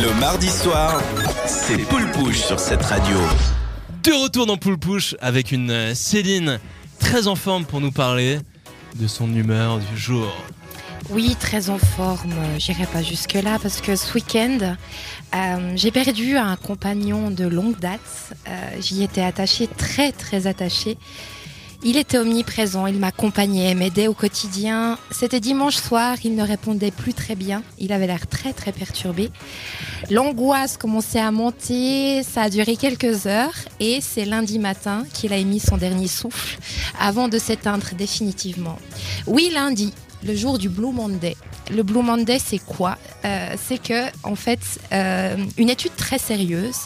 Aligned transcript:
Le 0.00 0.14
mardi 0.20 0.48
soir, 0.48 1.02
c'est 1.46 1.76
Poule 1.78 2.08
Pouche 2.12 2.38
sur 2.38 2.60
cette 2.60 2.82
radio. 2.82 3.16
De 4.04 4.12
retour 4.12 4.46
dans 4.46 4.56
Poule 4.56 4.78
Pouche 4.78 5.16
avec 5.20 5.50
une 5.50 5.70
euh, 5.70 5.94
Céline 5.94 6.60
très 7.00 7.26
en 7.26 7.34
forme 7.34 7.64
pour 7.64 7.80
nous 7.80 7.90
parler 7.90 8.38
de 8.94 9.08
son 9.08 9.34
humeur 9.34 9.78
du 9.78 9.98
jour. 9.98 10.32
Oui, 11.10 11.36
très 11.40 11.68
en 11.68 11.78
forme. 11.78 12.32
J'irai 12.58 12.86
pas 12.86 13.02
jusque-là 13.02 13.58
parce 13.60 13.80
que 13.80 13.96
ce 13.96 14.14
week-end, 14.14 14.76
euh, 15.34 15.72
j'ai 15.74 15.90
perdu 15.90 16.36
un 16.36 16.54
compagnon 16.54 17.32
de 17.32 17.46
longue 17.48 17.80
date. 17.80 18.00
Euh, 18.46 18.52
J'y 18.80 19.02
étais 19.02 19.22
attachée, 19.22 19.66
très 19.66 20.12
très 20.12 20.46
attachée. 20.46 20.96
Il 21.84 21.96
était 21.96 22.18
omniprésent, 22.18 22.88
il 22.88 22.98
m'accompagnait, 22.98 23.72
m'aidait 23.74 24.08
au 24.08 24.12
quotidien. 24.12 24.98
C'était 25.12 25.38
dimanche 25.38 25.76
soir, 25.76 26.16
il 26.24 26.34
ne 26.34 26.42
répondait 26.42 26.90
plus 26.90 27.14
très 27.14 27.36
bien. 27.36 27.62
Il 27.78 27.92
avait 27.92 28.08
l'air 28.08 28.26
très 28.26 28.52
très 28.52 28.72
perturbé. 28.72 29.30
L'angoisse 30.10 30.76
commençait 30.76 31.20
à 31.20 31.30
monter, 31.30 32.24
ça 32.24 32.42
a 32.42 32.50
duré 32.50 32.76
quelques 32.76 33.26
heures 33.26 33.54
et 33.78 34.00
c'est 34.00 34.24
lundi 34.24 34.58
matin 34.58 35.04
qu'il 35.14 35.32
a 35.32 35.36
émis 35.36 35.60
son 35.60 35.76
dernier 35.76 36.08
souffle 36.08 36.58
avant 36.98 37.28
de 37.28 37.38
s'éteindre 37.38 37.86
définitivement. 37.96 38.78
Oui, 39.28 39.48
lundi, 39.54 39.92
le 40.24 40.34
jour 40.34 40.58
du 40.58 40.68
Blue 40.68 40.92
Monday. 40.92 41.36
Le 41.70 41.84
Blue 41.84 42.02
Monday, 42.02 42.40
c'est 42.44 42.58
quoi? 42.58 42.98
Euh, 43.24 43.54
C'est 43.62 43.80
que, 43.80 44.06
en 44.24 44.34
fait, 44.34 44.60
euh, 44.92 45.36
une 45.58 45.68
étude 45.70 45.94
très 45.96 46.18
sérieuse 46.18 46.80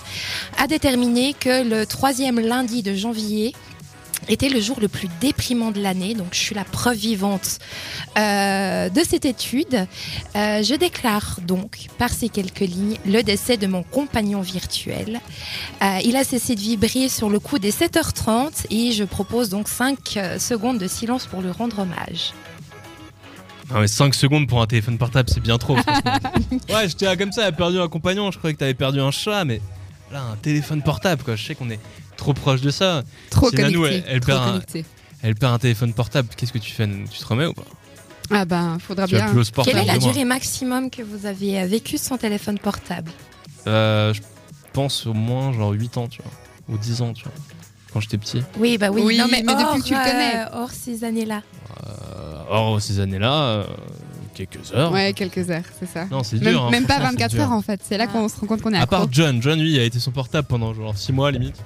a 0.59 0.67
déterminé 0.67 1.35
que 1.39 1.63
le 1.67 1.87
troisième 1.87 2.41
lundi 2.41 2.83
de 2.83 2.93
janvier 2.95 3.55
était 4.29 4.49
le 4.49 4.61
jour 4.61 4.79
le 4.81 4.89
plus 4.89 5.09
déprimant 5.21 5.71
de 5.71 5.81
l'année. 5.81 6.15
Donc, 6.15 6.29
je 6.33 6.39
suis 6.39 6.55
la 6.55 6.65
preuve 6.65 6.97
vivante 6.97 7.59
euh, 8.19 8.89
de 8.89 9.01
cette 9.01 9.25
étude. 9.25 9.87
Euh, 10.37 10.63
je 10.63 10.75
déclare 10.75 11.39
donc, 11.47 11.87
par 11.99 12.11
ces 12.11 12.29
quelques 12.29 12.61
lignes, 12.61 12.99
le 13.07 13.23
décès 13.23 13.57
de 13.57 13.67
mon 13.67 13.83
compagnon 13.83 14.41
virtuel. 14.41 15.21
Euh, 15.83 15.99
il 16.05 16.17
a 16.17 16.25
cessé 16.25 16.55
de 16.55 16.61
vibrer 16.61 17.09
sur 17.09 17.31
le 17.31 17.39
coup 17.39 17.59
des 17.59 17.73
7h30 17.73 18.67
et 18.71 18.93
je 18.93 19.05
propose 19.05 19.49
donc 19.49 19.69
5 19.69 19.99
secondes 20.39 20.79
de 20.79 20.87
silence 20.87 21.27
pour 21.27 21.43
lui 21.43 21.51
rendre 21.51 21.81
hommage. 21.81 22.33
Non 23.71 23.81
mais 23.81 23.89
5 23.89 24.15
secondes 24.15 24.49
pour 24.49 24.61
un 24.61 24.67
téléphone 24.67 24.99
portable, 24.99 25.31
c'est 25.31 25.41
bien 25.41 25.57
trop. 25.57 25.77
ouais, 26.69 26.89
j'étais 26.89 27.07
là 27.07 27.17
comme 27.17 27.33
ça, 27.33 27.43
elle 27.43 27.49
a 27.49 27.53
perdu 27.53 27.81
un 27.81 27.89
compagnon, 27.89 28.31
je 28.31 28.39
croyais 28.39 28.55
que 28.55 28.59
t'avais 28.59 28.75
perdu 28.75 29.01
un 29.01 29.11
chat, 29.11 29.45
mais 29.45 29.61
là, 30.13 30.23
un 30.33 30.37
téléphone 30.37 30.83
portable, 30.83 31.23
quoi. 31.23 31.37
Je 31.37 31.47
sais 31.47 31.55
qu'on 31.55 31.71
est 31.71 31.81
trop 32.23 32.35
proche 32.35 32.61
de 32.61 32.71
ça. 32.71 33.03
Trop 33.31 33.51
Si 33.51 33.57
Nanou, 33.57 33.83
connecté. 33.83 34.05
elle- 34.09 34.15
elle 34.15 34.21
trop 34.21 34.27
perd 34.33 34.43
un- 34.43 34.47
connecté. 34.53 34.85
Elle 35.23 35.35
perd 35.35 35.53
un 35.55 35.59
téléphone 35.59 35.93
portable, 35.93 36.29
qu'est-ce 36.37 36.53
que 36.53 36.59
tu 36.59 36.73
fais 36.73 36.89
Tu 37.11 37.19
te 37.19 37.27
remets 37.27 37.47
ou 37.47 37.53
pas? 37.53 37.63
Ah 38.31 38.45
ben, 38.45 38.79
faudra 38.79 39.07
Tu 39.07 39.15
bien. 39.17 39.29
plus 39.29 39.39
au 39.41 39.45
sport 39.45 39.65
Quelle 39.65 39.79
est 39.79 39.85
la 39.85 39.99
durée 39.99 40.25
maximum 40.25 40.89
que 40.91 41.03
vous 41.03 41.27
avez 41.27 41.61
euh, 41.61 41.67
vécu 41.67 41.99
sans 41.99 42.17
téléphone 42.17 42.59
portable? 42.59 43.11
Euh, 43.67 44.13
Je 44.15 44.21
pense 44.73 45.07
au 45.07 45.13
moins 45.13 45.53
genre 45.53 45.73
8 45.73 45.99
ans, 45.99 46.09
tu 46.09 46.23
vois. 46.23 46.33
Ou 46.75 46.79
10 46.79 47.03
ans, 47.03 47.13
tu 47.13 47.25
vois. 47.25 47.33
Quand 47.93 48.01
j'étais 48.01 48.17
petit. 48.17 48.43
Oui, 48.59 48.79
bah 48.79 48.89
oui. 48.91 49.03
Oui, 49.05 49.19
non, 49.19 49.27
mais, 49.31 49.43
mais 49.45 49.53
depuis 49.53 49.65
hors, 49.65 49.77
que 49.77 49.83
tu 49.83 49.93
le 49.95 49.99
connais. 50.01 50.37
euh, 50.37 50.47
hors 50.63 50.71
ces 50.71 51.05
années-là. 51.05 51.43
Euh, 51.87 52.43
or, 52.49 52.81
ces 52.81 53.01
années-là, 53.01 53.33
euh, 53.35 53.65
quelques 54.35 54.73
heures. 54.75 54.91
Ouais, 54.93 55.13
quelques 55.13 55.51
heures, 55.51 55.65
c'est 55.79 55.87
ça. 55.89 56.07
Non, 56.07 56.23
c'est 56.23 56.41
Même, 56.41 56.53
dur. 56.55 56.65
hein, 56.65 56.71
même 56.71 56.87
pas 56.87 56.95
franchement, 56.95 57.11
c'est 57.11 57.17
24 57.17 57.31
dur. 57.33 57.43
heures 57.43 57.53
en 57.53 57.61
fait. 57.63 57.81
C'est 57.87 57.99
là 57.99 58.05
Ah. 58.09 58.13
qu'on 58.13 58.29
se 58.31 58.37
rend 58.41 58.47
compte 58.47 58.63
qu'on 58.63 58.73
est 58.73 58.79
À 58.79 58.83
accro. 58.85 58.97
part 58.97 59.09
John, 59.11 59.43
John 59.43 59.61
lui 59.61 59.75
il 59.75 59.79
a 59.79 59.85
été 59.85 59.99
son 59.99 60.11
portable 60.11 60.49
pendant 60.49 60.73
genre 60.73 60.97
6 60.97 61.13
mois 61.13 61.31
limite. 61.31 61.57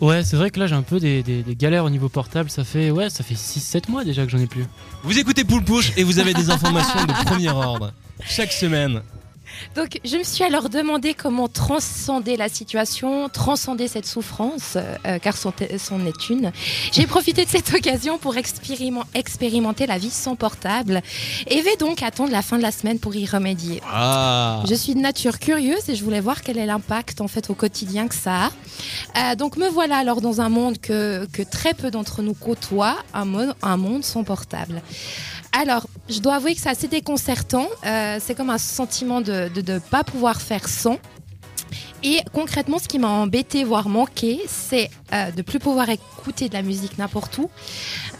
Ouais, 0.00 0.24
c'est 0.24 0.36
vrai 0.36 0.50
que 0.50 0.58
là 0.58 0.66
j'ai 0.66 0.74
un 0.74 0.82
peu 0.82 0.98
des, 0.98 1.22
des- 1.22 1.42
des 1.42 1.54
galères 1.56 1.84
au 1.84 1.90
niveau 1.90 2.08
portable. 2.08 2.50
Ça 2.50 2.64
fait 2.64 2.90
ouais, 2.90 3.10
ça 3.10 3.22
fait 3.24 3.34
6-7 3.34 3.90
mois 3.90 4.04
déjà 4.04 4.24
que 4.24 4.30
j'en 4.30 4.38
ai 4.38 4.46
plus. 4.46 4.64
Vous 5.02 5.18
écoutez 5.18 5.44
Poule 5.44 5.64
Pouche 5.64 5.92
et 5.96 6.02
vous 6.04 6.18
avez 6.18 6.34
des 6.34 6.50
informations 6.50 7.04
de 7.04 7.12
premier 7.24 7.50
ordre. 7.50 7.92
Chaque 8.26 8.52
semaine. 8.52 9.02
Donc, 9.74 10.00
je 10.04 10.16
me 10.16 10.22
suis 10.24 10.44
alors 10.44 10.68
demandé 10.68 11.14
comment 11.14 11.48
transcender 11.48 12.36
la 12.36 12.48
situation, 12.48 13.28
transcender 13.28 13.88
cette 13.88 14.06
souffrance, 14.06 14.76
euh, 14.76 15.18
car 15.18 15.36
c'en 15.36 15.52
est 16.06 16.28
une. 16.28 16.52
J'ai 16.92 17.06
profité 17.06 17.44
de 17.44 17.50
cette 17.50 17.72
occasion 17.74 18.18
pour 18.18 18.36
expériment- 18.36 19.04
expérimenter 19.14 19.86
la 19.86 19.98
vie 19.98 20.10
sans 20.10 20.36
portable 20.36 21.02
et 21.46 21.60
vais 21.60 21.76
donc 21.76 22.02
attendre 22.02 22.30
la 22.32 22.42
fin 22.42 22.56
de 22.56 22.62
la 22.62 22.70
semaine 22.72 22.98
pour 22.98 23.14
y 23.14 23.26
remédier. 23.26 23.80
Ah 23.90 24.62
Je 24.68 24.74
suis 24.74 24.94
de 24.94 25.00
nature 25.00 25.38
curieuse 25.38 25.88
et 25.88 25.94
je 25.94 26.04
voulais 26.04 26.20
voir 26.20 26.42
quel 26.42 26.58
est 26.58 26.66
l'impact 26.66 27.20
en 27.20 27.28
fait 27.28 27.50
au 27.50 27.54
quotidien 27.54 28.08
que 28.08 28.14
ça 28.14 28.46
a. 28.46 28.50
Euh, 29.32 29.34
donc 29.34 29.56
me 29.56 29.68
voilà 29.68 29.96
alors 29.96 30.20
dans 30.20 30.40
un 30.40 30.48
monde 30.48 30.78
que, 30.78 31.26
que 31.32 31.42
très 31.42 31.74
peu 31.74 31.90
d'entre 31.90 32.22
nous 32.22 32.34
côtoient, 32.34 32.96
un 33.12 33.76
monde 33.76 34.04
sans 34.04 34.24
portable. 34.24 34.82
Alors, 35.56 35.86
je 36.08 36.18
dois 36.18 36.34
avouer 36.34 36.56
que 36.56 36.60
c'est 36.60 36.68
assez 36.68 36.88
déconcertant. 36.88 37.68
Euh, 37.86 38.18
c'est 38.20 38.34
comme 38.34 38.50
un 38.50 38.58
sentiment 38.58 39.20
de 39.20 39.48
ne 39.54 39.78
pas 39.78 40.02
pouvoir 40.02 40.42
faire 40.42 40.68
sans. 40.68 40.98
Et 42.02 42.18
concrètement, 42.32 42.78
ce 42.78 42.88
qui 42.88 42.98
m'a 42.98 43.08
embêté, 43.08 43.62
voire 43.62 43.88
manqué, 43.88 44.40
c'est 44.48 44.90
euh, 45.14 45.30
de 45.30 45.42
plus 45.42 45.58
pouvoir 45.58 45.88
écouter 45.88 46.48
de 46.48 46.54
la 46.54 46.62
musique 46.62 46.98
n'importe 46.98 47.38
où. 47.38 47.48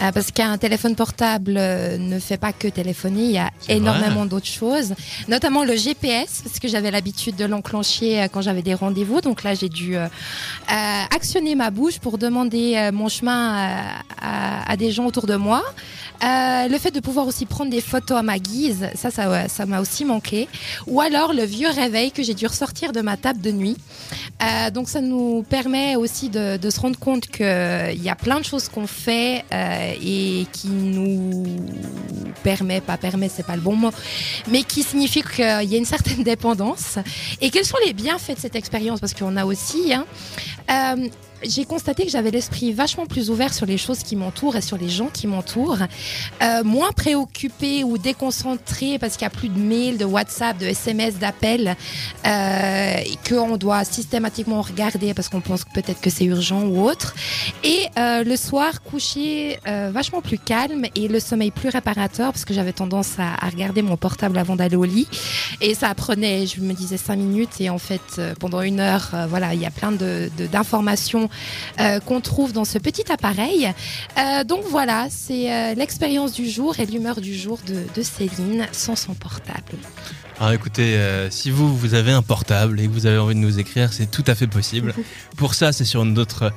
Euh, 0.00 0.12
parce 0.12 0.30
qu'un 0.30 0.56
téléphone 0.58 0.94
portable 0.96 1.54
euh, 1.56 1.98
ne 1.98 2.18
fait 2.18 2.36
pas 2.36 2.52
que 2.52 2.68
téléphoner, 2.68 3.24
il 3.24 3.30
y 3.32 3.38
a 3.38 3.50
énormément 3.68 4.26
d'autres 4.26 4.46
choses. 4.46 4.94
Notamment 5.28 5.64
le 5.64 5.76
GPS, 5.76 6.42
parce 6.44 6.58
que 6.58 6.68
j'avais 6.68 6.90
l'habitude 6.90 7.36
de 7.36 7.44
l'enclencher 7.44 8.22
euh, 8.22 8.28
quand 8.30 8.42
j'avais 8.42 8.62
des 8.62 8.74
rendez-vous. 8.74 9.20
Donc 9.20 9.42
là, 9.42 9.54
j'ai 9.54 9.68
dû 9.68 9.96
actionner 10.68 11.54
ma 11.54 11.70
bouche 11.70 11.98
pour 11.98 12.18
demander 12.18 12.90
mon 12.92 13.08
chemin 13.08 13.54
à, 13.54 14.02
à- 14.20 14.70
à 14.72 14.76
des 14.76 14.90
gens 14.92 15.06
autour 15.06 15.26
de 15.26 15.36
moi. 15.36 15.62
Le 16.22 16.78
fait 16.78 16.90
de 16.90 17.00
pouvoir 17.00 17.26
aussi 17.26 17.44
prendre 17.46 17.70
des 17.70 17.80
photos 17.80 18.18
à 18.18 18.22
ma 18.22 18.38
guise, 18.38 18.88
ça, 18.94 19.10
ça, 19.10 19.66
m'a 19.66 19.80
aussi 19.80 20.04
manqué. 20.04 20.48
Ou 20.86 21.00
alors 21.00 21.32
le 21.32 21.44
vieux 21.44 21.68
réveil 21.70 22.12
que 22.12 22.22
j'ai 22.22 22.34
dû 22.34 22.46
ressortir 22.46 22.92
de 22.92 23.00
ma 23.00 23.16
table 23.16 23.40
de 23.40 23.50
nuit. 23.52 23.76
Donc 24.72 24.88
ça 24.88 25.00
nous 25.00 25.44
permet 25.48 25.96
aussi 25.96 26.28
de, 26.30 26.56
de 26.56 26.70
se 26.70 26.80
rendre 26.84 26.98
compte 26.98 27.28
qu'il 27.28 28.02
y 28.02 28.10
a 28.10 28.14
plein 28.14 28.40
de 28.40 28.44
choses 28.44 28.68
qu'on 28.68 28.86
fait 28.86 29.42
euh, 29.52 29.94
et 30.02 30.46
qui 30.52 30.68
nous 30.68 31.56
permet, 32.42 32.82
pas 32.82 32.98
permet, 32.98 33.30
c'est 33.30 33.46
pas 33.46 33.56
le 33.56 33.62
bon 33.62 33.74
mot, 33.74 33.90
mais 34.50 34.64
qui 34.64 34.82
signifie 34.82 35.22
qu'il 35.22 35.44
y 35.70 35.74
a 35.74 35.78
une 35.78 35.86
certaine 35.86 36.22
dépendance. 36.34 36.98
Et 37.40 37.48
quels 37.48 37.64
sont 37.64 37.78
les 37.86 37.94
bienfaits 37.94 38.34
de 38.34 38.40
cette 38.40 38.56
expérience? 38.56 39.00
Parce 39.00 39.14
qu'on 39.14 39.36
a 39.36 39.46
aussi... 39.46 39.94
hein, 39.94 40.04
euh, 40.70 41.08
j'ai 41.48 41.64
constaté 41.64 42.04
que 42.04 42.10
j'avais 42.10 42.30
l'esprit 42.30 42.72
vachement 42.72 43.06
plus 43.06 43.30
ouvert 43.30 43.52
sur 43.54 43.66
les 43.66 43.78
choses 43.78 44.00
qui 44.02 44.16
m'entourent 44.16 44.56
et 44.56 44.60
sur 44.62 44.76
les 44.76 44.88
gens 44.88 45.08
qui 45.12 45.26
m'entourent, 45.26 45.78
Euh, 46.42 46.62
moins 46.64 46.92
préoccupé 46.92 47.84
ou 47.84 47.96
déconcentré 47.98 48.98
parce 48.98 49.16
qu'il 49.16 49.24
n'y 49.26 49.32
a 49.32 49.36
plus 49.38 49.48
de 49.48 49.58
mails, 49.58 49.98
de 49.98 50.04
WhatsApp, 50.04 50.58
de 50.58 50.66
SMS, 50.66 51.18
d'appels, 51.18 51.76
euh, 52.26 52.96
qu'on 53.28 53.56
doit 53.56 53.84
systématiquement 53.84 54.62
regarder 54.62 55.14
parce 55.14 55.28
qu'on 55.28 55.40
pense 55.40 55.64
peut-être 55.74 56.00
que 56.00 56.10
c'est 56.10 56.24
urgent 56.24 56.62
ou 56.62 56.82
autre. 56.82 57.14
Et 57.62 57.86
euh, 57.98 58.24
le 58.24 58.36
soir, 58.36 58.82
coucher 58.82 59.58
euh, 59.66 59.90
vachement 59.92 60.20
plus 60.22 60.38
calme 60.38 60.84
et 60.94 61.08
le 61.08 61.20
sommeil 61.20 61.50
plus 61.50 61.68
réparateur 61.68 62.32
parce 62.32 62.44
que 62.44 62.54
j'avais 62.54 62.72
tendance 62.72 63.12
à, 63.18 63.34
à 63.44 63.48
regarder 63.48 63.82
mon 63.82 63.96
portable 63.96 64.38
avant 64.38 64.56
d'aller 64.56 64.76
au 64.76 64.84
lit. 64.84 65.08
Et 65.60 65.74
ça 65.74 65.94
prenait, 65.94 66.46
je 66.46 66.60
me 66.60 66.72
disais, 66.72 66.96
cinq 66.96 67.16
minutes 67.16 67.60
et 67.60 67.70
en 67.70 67.78
fait, 67.78 68.00
euh, 68.18 68.34
pendant 68.38 68.60
une 68.62 68.80
heure, 68.80 69.10
euh, 69.14 69.26
voilà, 69.26 69.54
il 69.54 69.60
y 69.60 69.66
a 69.66 69.70
plein 69.70 69.92
de- 69.92 70.30
d'informations 70.52 71.28
euh, 71.80 72.00
qu'on 72.00 72.20
trouve 72.20 72.52
dans 72.52 72.64
ce 72.64 72.78
petit 72.78 73.10
appareil. 73.12 73.72
Euh, 74.18 74.44
donc 74.44 74.64
voilà, 74.68 75.06
c'est 75.10 75.52
euh, 75.52 75.74
l'expérience 75.74 76.32
du 76.32 76.48
jour 76.48 76.78
et 76.78 76.86
l'humeur 76.86 77.20
du 77.20 77.34
jour 77.34 77.58
de, 77.66 77.82
de 77.94 78.02
Céline 78.02 78.66
sans 78.72 78.96
son 78.96 79.14
portable. 79.14 79.76
Alors 80.40 80.52
écoutez, 80.52 80.98
si 81.30 81.52
vous, 81.52 81.76
vous 81.76 81.94
avez 81.94 82.10
un 82.10 82.22
portable 82.22 82.80
et 82.80 82.86
que 82.88 82.92
vous 82.92 83.06
avez 83.06 83.18
envie 83.18 83.36
de 83.36 83.40
nous 83.40 83.60
écrire, 83.60 83.92
c'est 83.92 84.10
tout 84.10 84.24
à 84.26 84.34
fait 84.34 84.48
possible. 84.48 84.92
Pour 85.36 85.54
ça, 85.54 85.72
c'est 85.72 85.84
sur 85.84 86.04
notre 86.04 86.52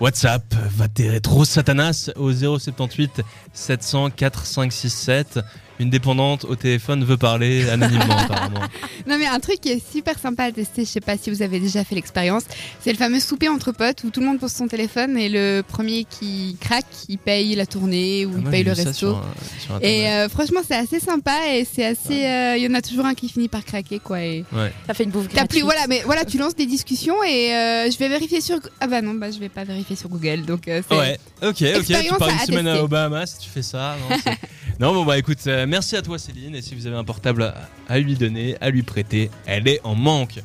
WhatsApp, 0.00 0.54
va 0.76 0.88
tes 0.88 1.10
rétro 1.10 1.44
satanas 1.44 2.10
au 2.16 2.32
078 2.32 3.20
700 3.52 4.10
4567. 4.10 5.40
Une 5.80 5.90
dépendante 5.90 6.44
au 6.44 6.56
téléphone 6.56 7.04
veut 7.04 7.16
parler 7.16 7.68
anonymement 7.68 8.16
apparemment. 8.18 8.60
Non 9.06 9.16
mais 9.18 9.26
un 9.26 9.38
truc 9.40 9.60
qui 9.60 9.70
est 9.70 9.92
super 9.92 10.18
sympa 10.18 10.44
à 10.44 10.52
tester, 10.52 10.84
je 10.84 10.90
sais 10.90 11.00
pas 11.00 11.16
si 11.16 11.30
vous 11.30 11.42
avez 11.42 11.60
déjà 11.60 11.84
fait 11.84 11.94
l'expérience, 11.94 12.42
c'est 12.80 12.90
le 12.90 12.98
fameux 12.98 13.20
souper 13.20 13.48
entre 13.48 13.72
potes 13.72 14.02
où 14.04 14.10
tout 14.10 14.20
le 14.20 14.26
monde 14.26 14.38
pose 14.40 14.52
son 14.52 14.66
téléphone 14.68 15.16
et 15.16 15.28
le 15.28 15.62
premier 15.66 16.04
qui 16.04 16.56
craque, 16.60 16.84
il 17.08 17.18
paye 17.18 17.54
la 17.54 17.66
tournée 17.66 18.26
ou 18.26 18.30
Ah, 18.34 18.38
il 18.38 18.42
moi, 18.42 18.50
paye 18.50 18.64
le 18.64 18.72
resto. 18.72 18.92
sur, 18.92 19.24
sur 19.60 19.74
Internet. 19.76 19.82
Et 19.82 20.08
euh, 20.08 20.28
franchement 20.28 20.60
c'est 20.66 20.76
assez 20.76 21.00
sympa 21.00 21.36
et 21.54 21.64
c'est 21.70 21.84
assez, 21.86 22.26
euh, 22.26 22.56
il 22.56 22.62
y 22.62 22.66
en 22.66 22.74
a 22.74 22.82
toujours 22.82 23.06
un 23.06 23.14
qui 23.14 23.28
finit 23.28 23.48
par 23.48 23.64
craquer 23.64 23.98
quoi. 24.00 24.20
Et... 24.22 24.44
Ouais. 24.52 24.72
Ça 24.86 24.94
fait 24.94 25.04
une 25.04 25.10
bouffe 25.10 25.28
T'as 25.28 25.46
plus, 25.46 25.60
gratuite. 25.60 25.64
voilà, 25.64 25.86
mais 25.88 26.02
voilà, 26.04 26.24
tu 26.24 26.38
lances 26.38 26.56
des 26.56 26.66
discussions 26.66 27.22
et 27.22 27.54
euh, 27.54 27.90
je 27.90 27.98
vais 27.98 28.08
vérifier 28.08 28.40
sur. 28.40 28.58
Ah 28.80 28.86
bah 28.86 29.00
non, 29.02 29.14
bah 29.14 29.30
je 29.30 29.38
vais 29.38 29.48
pas 29.48 29.64
vérifier 29.64 29.94
sur 29.96 30.08
Google, 30.08 30.42
donc 30.42 30.66
euh. 30.68 30.82
Ouais, 30.90 31.18
ok, 31.42 31.48
ok. 31.50 31.84
Tu 31.86 31.92
pars 32.18 32.28
une 32.28 32.34
à 32.34 32.46
semaine 32.46 32.64
tester. 32.64 32.80
aux 32.80 32.88
Bahamas, 32.88 33.38
tu 33.40 33.48
fais 33.48 33.62
ça. 33.62 33.96
Non, 34.10 34.16
non 34.80 34.94
bon, 34.94 35.04
bah 35.04 35.18
écoute, 35.18 35.38
euh, 35.48 35.66
merci 35.66 35.96
à 35.96 36.02
toi 36.02 36.18
Céline. 36.18 36.54
Et 36.54 36.62
si 36.62 36.74
vous 36.76 36.86
avez 36.86 36.96
un 36.96 37.04
portable 37.04 37.42
à, 37.42 37.68
à 37.88 37.98
lui 37.98 38.14
donner, 38.14 38.56
à 38.60 38.70
lui 38.70 38.82
prêter, 38.82 39.30
elle 39.46 39.66
est 39.66 39.80
en 39.82 39.96
manque. 39.96 40.36